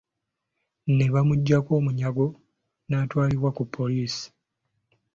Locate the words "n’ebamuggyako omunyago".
0.95-2.25